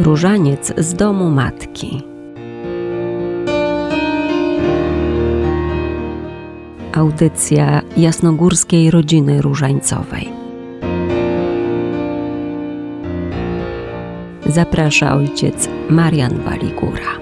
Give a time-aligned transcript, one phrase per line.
[0.00, 2.02] Różaniec z domu matki.
[6.92, 10.28] Audycja jasnogórskiej rodziny różańcowej.
[14.46, 17.18] Zaprasza ojciec Marian Waligura.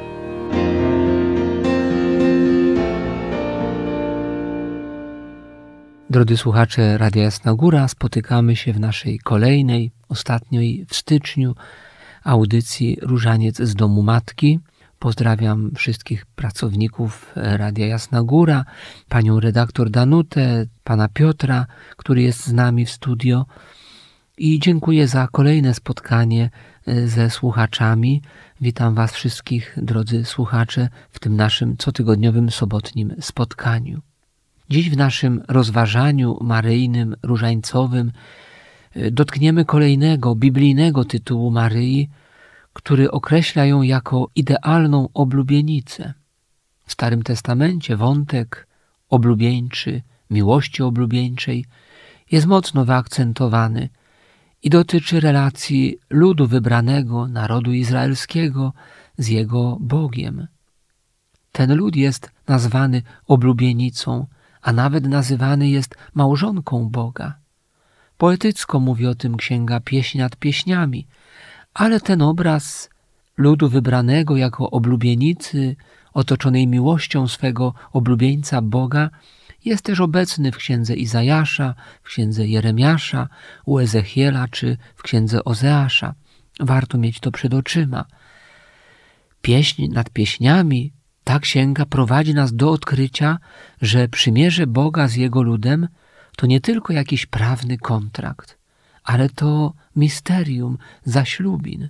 [6.11, 11.55] Drodzy słuchacze Radia Jasna Góra, spotykamy się w naszej kolejnej, ostatniej w styczniu
[12.25, 14.61] audycji Różaniec z Domu Matki.
[14.99, 18.65] Pozdrawiam wszystkich pracowników Radia Jasna Góra,
[19.09, 23.47] panią redaktor Danutę, pana Piotra, który jest z nami w studio.
[24.39, 26.51] I dziękuję za kolejne spotkanie
[26.87, 28.23] e, ze słuchaczami.
[28.61, 34.01] Witam Was wszystkich, drodzy słuchacze, w tym naszym cotygodniowym sobotnim spotkaniu.
[34.71, 38.13] Dziś w naszym rozważaniu maryjnym, różańcowym
[38.95, 42.09] e, dotkniemy kolejnego biblijnego tytułu Maryi,
[42.75, 46.15] który określa ją jako idealną oblubienicę.
[46.87, 48.67] W Starym Testamencie wątek
[49.09, 51.65] oblubieńczy, miłości oblubieńczej
[52.31, 53.89] jest mocno wyakcentowany
[54.63, 58.73] i dotyczy relacji ludu wybranego, narodu izraelskiego
[59.19, 60.47] z jego Bogiem.
[61.53, 64.27] Ten lud jest nazwany oblubienicą,
[64.63, 67.35] a nawet nazywany jest małżonką Boga.
[68.19, 71.07] Poetycko mówi o tym księga Pieśń nad pieśniami,
[71.75, 72.91] ale ten obraz
[73.37, 75.77] ludu wybranego jako oblubienicy,
[76.13, 79.11] otoczonej miłością swego oblubieńca Boga,
[79.65, 83.29] jest też obecny w księdze Izajasza, w księdze Jeremiasza,
[83.65, 86.15] u Ezechiela czy w księdze Ozeasza.
[86.61, 88.05] Warto mieć to przed oczyma.
[89.43, 90.93] Pieśń nad pieśniami
[91.25, 93.39] ta księga prowadzi nas do odkrycia,
[93.83, 95.89] że przymierze Boga z Jego ludem
[96.37, 98.59] to nie tylko jakiś prawny kontrakt,
[99.05, 101.89] ale to misterium zaślubin.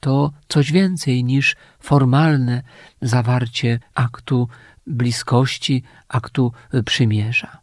[0.00, 2.62] To coś więcej niż formalne
[3.02, 4.48] zawarcie aktu
[4.86, 6.52] bliskości, aktu
[6.84, 7.62] przymierza.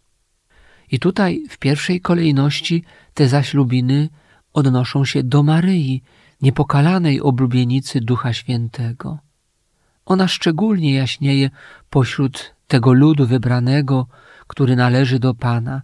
[0.91, 4.09] I tutaj w pierwszej kolejności te zaślubiny
[4.53, 6.03] odnoszą się do Maryi,
[6.41, 9.19] niepokalanej oblubienicy Ducha Świętego.
[10.05, 11.49] Ona szczególnie jaśnieje
[11.89, 14.07] pośród tego ludu wybranego,
[14.47, 15.81] który należy do Pana,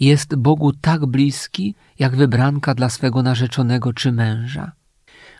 [0.00, 4.72] jest Bogu tak bliski, jak wybranka dla swego narzeczonego czy męża.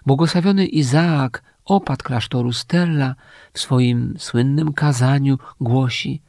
[0.06, 3.15] Błogosławiony Izaak, opat klasztoru Stella,
[3.53, 6.22] w swoim słynnym kazaniu głosi: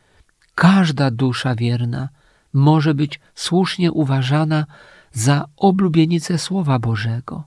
[0.56, 2.10] Każda dusza wierna
[2.54, 4.66] może być słusznie uważana
[5.12, 7.44] za oblubienicę Słowa Bożego.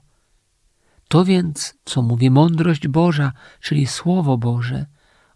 [1.07, 3.31] To więc, co mówi mądrość Boża,
[3.61, 4.85] czyli Słowo Boże,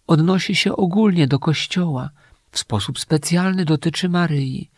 [0.08, 2.10] odnosi się ogólnie do Kościoła,
[2.52, 4.70] w sposób specjalny dotyczy Maryi,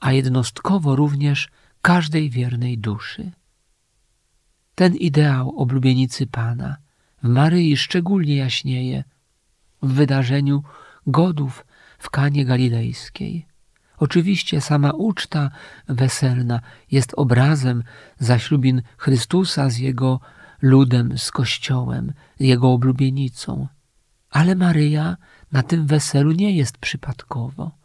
[0.00, 1.48] a jednostkowo również
[1.82, 3.30] każdej wiernej duszy.
[4.74, 6.76] Ten ideał oblubienicy Pana
[7.22, 9.04] w Maryi szczególnie jaśnieje
[9.82, 10.62] w wydarzeniu
[11.06, 11.66] godów
[11.98, 13.46] w Kanie Galilejskiej.
[13.98, 15.50] Oczywiście sama uczta
[15.88, 17.82] weselna jest obrazem
[18.18, 20.20] zaślubin Chrystusa z Jego
[20.62, 23.68] ludem, z Kościołem, Jego oblubienicą.
[24.30, 25.16] Ale Maryja
[25.52, 27.79] na tym weselu nie jest przypadkowo.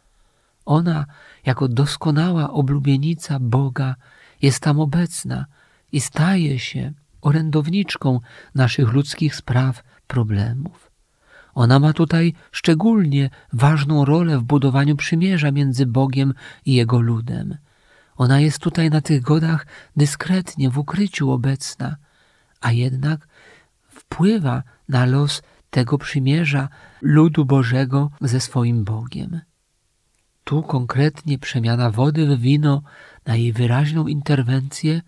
[0.66, 1.06] Ona,
[1.44, 3.94] jako doskonała oblubienica Boga,
[4.42, 5.46] jest tam obecna
[5.92, 8.20] i staje się orędowniczką
[8.54, 10.90] naszych ludzkich spraw, problemów.
[11.54, 16.34] Ona ma tutaj szczególnie ważną rolę w budowaniu przymierza między Bogiem
[16.66, 17.56] i Jego ludem.
[18.16, 19.66] Ona jest tutaj na tych godach
[19.96, 21.96] dyskretnie, w ukryciu obecna,
[22.60, 23.28] a jednak
[23.88, 26.68] wpływa na los tego przymierza
[27.02, 29.40] ludu Bożego ze swoim Bogiem.
[30.46, 32.82] Tu konkretnie przemiana wody w wino
[33.26, 35.02] na jej wyraźną interwencję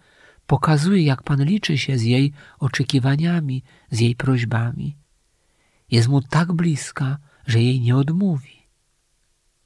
[0.47, 4.97] pokazuje, jak Pan liczy się z jej oczekiwaniami, z jej prośbami.
[5.91, 8.67] Jest mu tak bliska, że jej nie odmówi.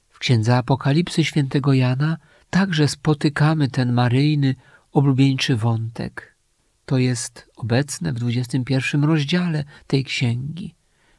[0.09, 2.17] W księdze Apokalipsy świętego Jana
[2.49, 4.55] także spotykamy ten maryjny,
[4.91, 6.35] oblubieńczy wątek.
[6.85, 10.75] To jest obecne w 21 rozdziale tej księgi.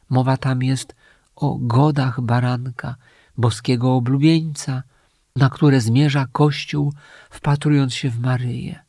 [0.09, 0.95] Mowa tam jest
[1.35, 2.95] o godach baranka,
[3.37, 4.83] boskiego oblubieńca,
[5.35, 6.93] na które zmierza Kościół,
[7.29, 8.79] wpatrując się w Maryję.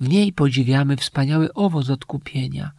[0.00, 2.70] W niej podziwiamy wspaniały owoc odkupienia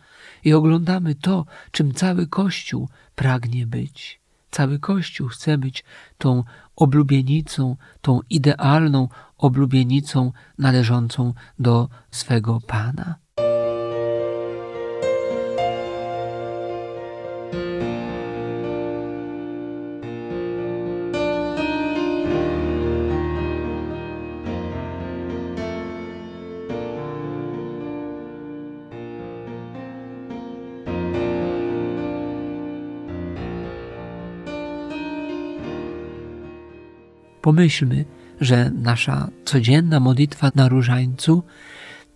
[0.44, 4.20] i oglądamy to, czym cały Kościół pragnie być.
[4.52, 5.84] Cały Kościół chce być
[6.18, 6.44] tą
[6.76, 9.08] oblubienicą, tą idealną
[9.38, 13.16] oblubienicą należącą do swego Pana.
[37.42, 38.06] Pomyślmy,
[38.42, 41.44] że nasza codzienna modlitwa na różańcu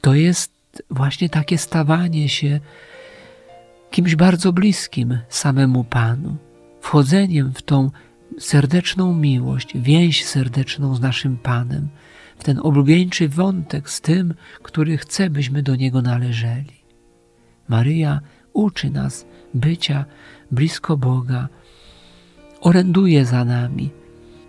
[0.02, 0.54] to jest
[0.90, 2.60] właśnie takie stawanie się
[3.92, 6.38] kimś bardzo bliskim samemu Panu,
[6.82, 7.92] wchodzeniem w tą
[8.40, 11.88] serdeczną miłość, więź serdeczną z naszym Panem,
[12.38, 14.34] w ten oblubieńczy wątek z tym,
[14.64, 16.84] który chce, byśmy do Niego należeli.
[17.68, 18.20] Maryja
[18.54, 20.06] uczy nas bycia
[20.52, 21.48] blisko Boga,
[22.62, 23.90] oręduje za nami,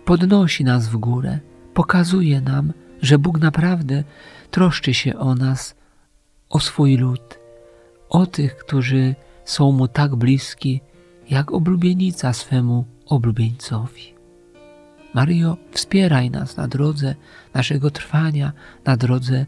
[0.05, 1.39] podnosi nas w górę,
[1.73, 4.03] pokazuje nam, że Bóg naprawdę
[4.51, 5.75] troszczy się o nas,
[6.49, 7.39] o swój lud,
[8.09, 9.15] o tych, którzy
[9.45, 10.81] są Mu tak bliski,
[11.29, 14.15] jak oblubienica swemu oblubieńcowi.
[15.13, 17.15] Maryjo, wspieraj nas na drodze
[17.53, 18.51] naszego trwania,
[18.85, 19.45] na drodze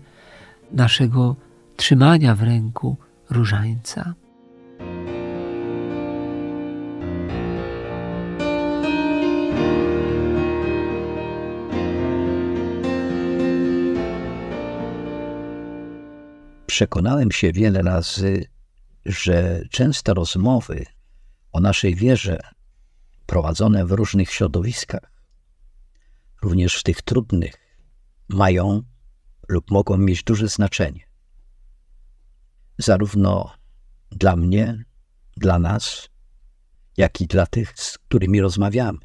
[0.72, 1.36] naszego
[1.76, 2.98] trzymania w ręku
[3.30, 4.14] różańca.
[16.78, 18.46] Przekonałem się wiele razy,
[19.06, 20.86] że częste rozmowy
[21.52, 22.40] o naszej wierze
[23.26, 25.12] prowadzone w różnych środowiskach,
[26.42, 27.54] również w tych trudnych,
[28.30, 28.82] mają
[29.48, 31.08] lub mogą mieć duże znaczenie.
[32.78, 33.52] Zarówno
[34.12, 34.84] dla mnie,
[35.38, 36.10] dla nas,
[36.98, 39.00] jak i dla tych, z którymi rozmawiamy.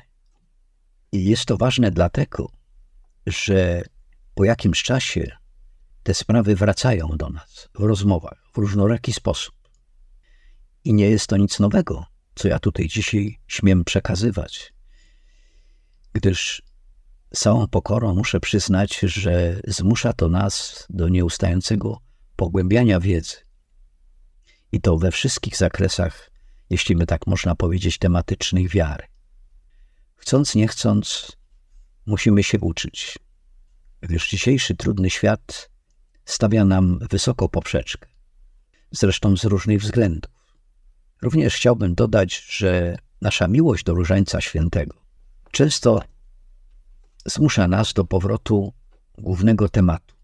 [1.13, 2.51] I jest to ważne dlatego,
[3.27, 3.83] że
[4.35, 5.42] po jakimś czasie
[6.03, 9.55] te sprawy wracają do nas w rozmowach w różnoraki sposób.
[10.85, 14.73] I nie jest to nic nowego, co ja tutaj dzisiaj śmiem przekazywać,
[16.13, 16.63] gdyż
[17.35, 21.99] całą pokorą muszę przyznać, że zmusza to nas do nieustającego
[22.37, 23.37] pogłębiania wiedzy.
[24.73, 26.31] I to we wszystkich zakresach,
[26.71, 29.05] jeśli by tak można powiedzieć, tematycznych wiary.
[30.17, 31.33] Chcąc, nie chcąc,
[32.07, 33.19] musimy się uczyć,
[34.01, 35.72] gdyż dzisiejszy trudny świat
[36.25, 38.09] stawia nam wysoko poprzeczkę,
[38.91, 40.57] zresztą z różnych względów.
[41.23, 45.03] Również chciałbym dodać, że nasza miłość do Różańca Świętego
[45.53, 46.03] często
[47.27, 48.73] zmusza nas do powrotu
[49.19, 50.15] głównego tematu,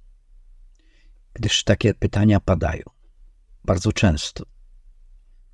[1.34, 2.82] gdyż takie pytania padają
[3.64, 4.44] bardzo często,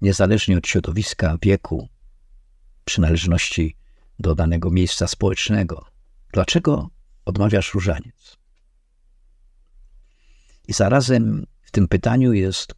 [0.00, 1.88] niezależnie od środowiska, wieku,
[2.85, 3.76] przynależności
[4.19, 5.87] do danego miejsca społecznego.
[6.32, 6.91] Dlaczego
[7.25, 8.37] odmawiasz różaniec?
[10.69, 12.75] I zarazem w tym pytaniu jest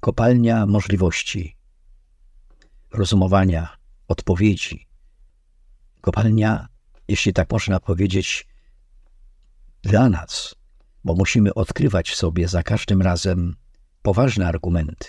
[0.00, 1.56] kopalnia możliwości
[2.90, 3.76] rozumowania,
[4.08, 4.86] odpowiedzi.
[6.00, 6.68] Kopalnia,
[7.08, 8.46] jeśli tak można powiedzieć,
[9.82, 10.54] dla nas,
[11.04, 13.56] bo musimy odkrywać w sobie za każdym razem
[14.02, 15.08] poważne argumenty,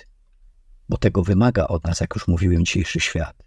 [0.89, 3.44] bo tego wymaga od nas, jak już mówiłem, dzisiejszy świat.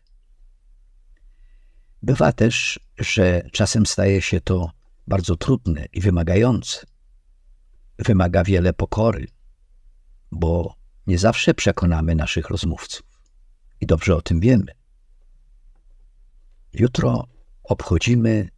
[2.02, 4.70] Bywa też, że czasem staje się to
[5.06, 6.86] bardzo trudne i wymagające.
[7.98, 9.26] Wymaga wiele pokory,
[10.32, 10.74] bo
[11.06, 13.06] nie zawsze przekonamy naszych rozmówców
[13.80, 14.72] i dobrze o tym wiemy.
[16.72, 17.26] Jutro
[17.64, 18.48] obchodzimy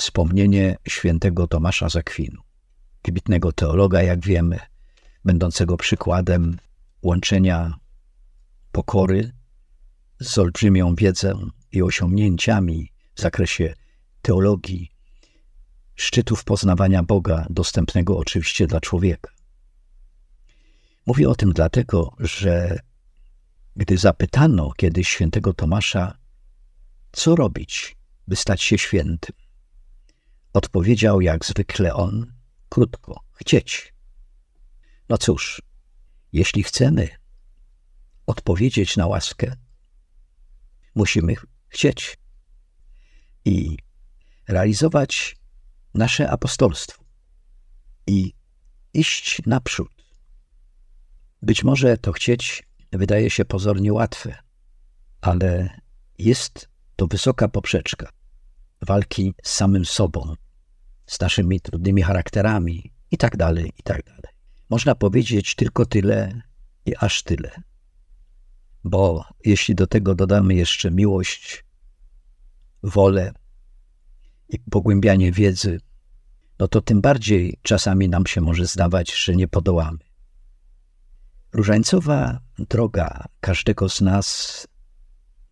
[0.00, 2.42] wspomnienie świętego Tomasza Zakwinu,
[3.04, 4.58] wybitnego teologa, jak wiemy,
[5.24, 6.58] będącego przykładem
[7.02, 7.74] łączenia
[8.72, 9.32] pokory
[10.20, 13.74] z olbrzymią wiedzą i osiągnięciami w zakresie
[14.22, 14.90] teologii,
[15.96, 19.30] szczytów poznawania Boga, dostępnego oczywiście dla człowieka.
[21.06, 22.78] Mówię o tym dlatego, że
[23.76, 26.18] gdy zapytano kiedyś świętego Tomasza,
[27.12, 27.96] co robić,
[28.28, 29.36] by stać się świętym,
[30.52, 32.32] odpowiedział jak zwykle on,
[32.68, 33.94] krótko, chcieć.
[35.08, 35.62] No cóż,
[36.32, 37.08] jeśli chcemy
[38.26, 39.56] odpowiedzieć na łaskę,
[40.94, 41.34] musimy
[41.68, 42.18] chcieć
[43.44, 43.76] i
[44.48, 45.36] realizować
[45.94, 47.04] nasze apostolstwo
[48.06, 48.32] i
[48.94, 50.04] iść naprzód.
[51.42, 54.38] Być może to chcieć wydaje się pozornie łatwe,
[55.20, 55.80] ale
[56.18, 58.08] jest to wysoka poprzeczka
[58.82, 60.34] walki z samym sobą,
[61.06, 64.34] z naszymi trudnymi charakterami i tak dalej, i tak dalej.
[64.70, 66.42] Można powiedzieć tylko tyle
[66.86, 67.50] i aż tyle.
[68.84, 71.64] Bo jeśli do tego dodamy jeszcze miłość,
[72.82, 73.32] wolę
[74.48, 75.80] i pogłębianie wiedzy,
[76.58, 79.98] no to tym bardziej czasami nam się może zdawać, że nie podołamy.
[81.52, 84.68] Różańcowa droga każdego z nas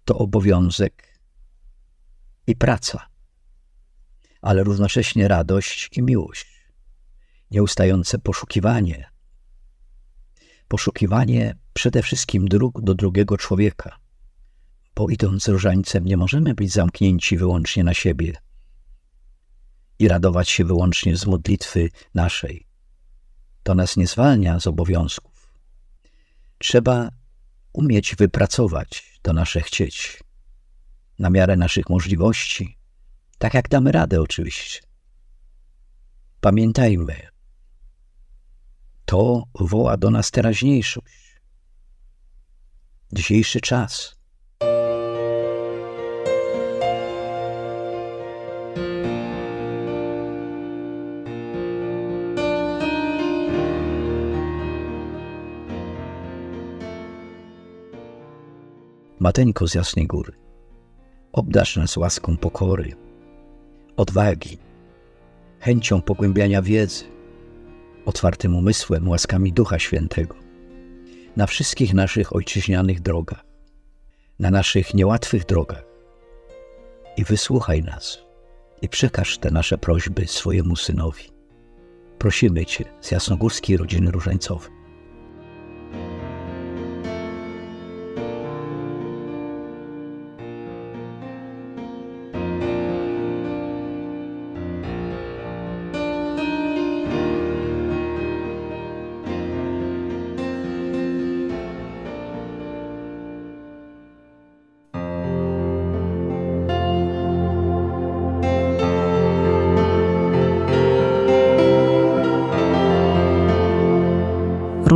[0.05, 1.19] to obowiązek
[2.47, 3.07] i praca,
[4.41, 6.47] ale równocześnie radość i miłość,
[7.51, 9.11] nieustające poszukiwanie.
[10.69, 13.99] Poszukiwanie przede wszystkim dróg do drugiego człowieka,
[14.95, 18.33] bo idąc różańcem nie możemy być zamknięci wyłącznie na siebie.
[20.03, 22.67] I radować się wyłącznie z modlitwy naszej.
[23.63, 25.55] To nas nie zwalnia z obowiązków.
[26.59, 27.09] Trzeba
[27.73, 30.23] umieć wypracować to nasze chcieć
[31.19, 32.79] na miarę naszych możliwości,
[33.39, 34.81] tak jak damy radę oczywiście.
[36.41, 37.29] Pamiętajmy,
[39.05, 41.41] to woła do nas teraźniejszość,
[43.13, 44.22] dzisiejszy czas.
[59.23, 60.33] Mateńko z Jasnej Góry,
[61.33, 62.93] obdasz nas łaską pokory,
[63.97, 64.59] odwagi,
[65.61, 67.05] chęcią pogłębiania wiedzy,
[68.07, 70.35] otwartym umysłem, łaskami Ducha Świętego,
[71.37, 73.45] na wszystkich naszych ojczyźnianych drogach,
[74.39, 75.85] na naszych niełatwych drogach.
[77.17, 78.19] I wysłuchaj nas
[78.83, 81.25] i przekaż te nasze prośby swojemu synowi.
[82.19, 84.82] Prosimy Cię z jasnogórskiej rodziny różańcowej.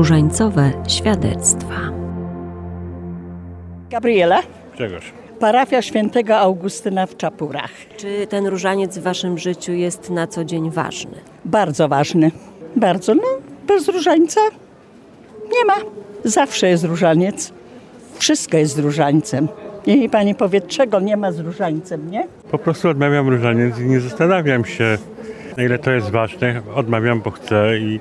[0.01, 1.75] Różańcowe świadectwa.
[3.91, 4.43] Gabriela,
[4.79, 5.13] Czegoś.
[5.41, 7.71] parafia świętego Augustyna w Czapurach.
[7.97, 11.15] Czy ten różaniec w waszym życiu jest na co dzień ważny?
[11.45, 12.31] Bardzo ważny.
[12.77, 13.23] Bardzo, no,
[13.67, 14.41] bez różańca
[15.53, 15.75] nie ma.
[16.25, 17.53] Zawsze jest różaniec.
[18.19, 19.49] Wszystko jest z różańcem.
[19.87, 22.27] Niech mi pani powie, czego nie ma z różańcem, nie?
[22.51, 24.99] Po prostu odmawiam różaniec i nie zastanawiam się,
[25.57, 26.63] na ile to jest ważne.
[26.75, 28.01] Odmawiam, bo chcę i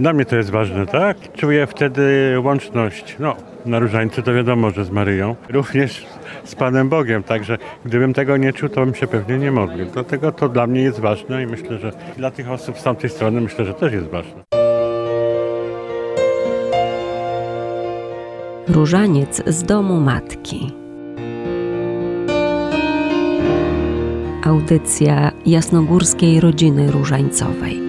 [0.00, 1.16] dla mnie to jest ważne, tak?
[1.32, 3.16] Czuję wtedy łączność.
[3.18, 5.36] No, na różańcu to wiadomo, że z Maryją.
[5.48, 6.06] Również
[6.44, 9.86] z Panem Bogiem, także gdybym tego nie czuł, to bym się pewnie nie modlił.
[9.92, 13.40] Dlatego to dla mnie jest ważne i myślę, że dla tych osób z tamtej strony
[13.40, 14.42] myślę, że też jest ważne.
[18.68, 20.72] Różaniec z domu matki.
[24.44, 27.81] Audycja jasnogórskiej rodziny różańcowej.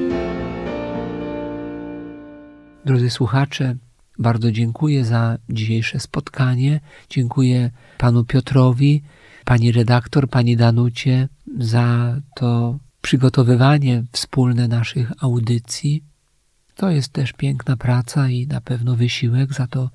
[2.85, 3.75] Drodzy słuchacze,
[4.19, 6.79] bardzo dziękuję za dzisiejsze spotkanie.
[7.09, 9.03] Dziękuję panu Piotrowi,
[9.45, 16.03] pani redaktor, pani Danucie za to przygotowywanie wspólne naszych audycji.
[16.75, 19.89] To jest też piękna praca i na pewno wysiłek, za to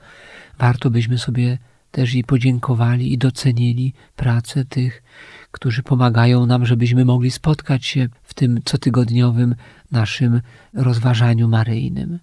[0.59, 1.59] warto byśmy sobie
[1.91, 5.03] też i podziękowali i docenili pracę tych,
[5.51, 9.55] którzy pomagają nam, żebyśmy mogli spotkać się w tym cotygodniowym
[9.91, 10.41] naszym
[10.75, 12.19] rozważaniu maryjnym.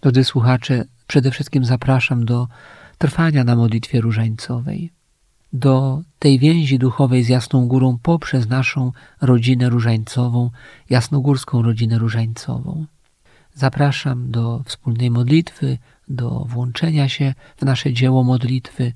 [0.00, 2.48] Drodzy słuchacze, przede wszystkim zapraszam do
[2.98, 4.90] trwania na modlitwie różańcowej,
[5.52, 10.50] do tej więzi duchowej z Jasną Górą poprzez naszą rodzinę różańcową,
[10.90, 12.86] jasnogórską rodzinę różańcową.
[13.54, 15.78] Zapraszam do wspólnej modlitwy,
[16.08, 18.92] do włączenia się w nasze dzieło modlitwy.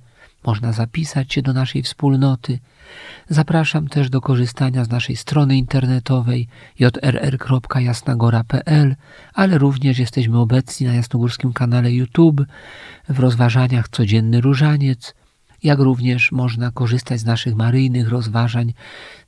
[0.47, 2.59] Można zapisać się do naszej wspólnoty.
[3.29, 6.49] Zapraszam też do korzystania z naszej strony internetowej
[6.79, 8.97] jrr.jasnagora.pl,
[9.35, 12.41] ale również jesteśmy obecni na jasnogórskim kanale YouTube
[13.09, 15.15] w rozważaniach Codzienny Różaniec,
[15.63, 18.75] jak również można korzystać z naszych maryjnych rozważań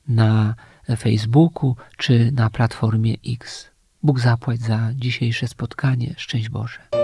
[0.07, 0.55] na
[0.97, 3.69] Facebooku czy na platformie X.
[4.03, 6.13] Bóg zapłać za dzisiejsze spotkanie.
[6.17, 6.96] Szczęść Boże.